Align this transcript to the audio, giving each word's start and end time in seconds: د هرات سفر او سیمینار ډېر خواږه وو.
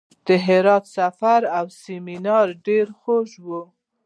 د 0.27 0.29
هرات 0.45 0.85
سفر 0.97 1.41
او 1.57 1.65
سیمینار 1.81 2.47
ډېر 2.67 2.85
خواږه 2.99 3.39
وو. 3.47 3.63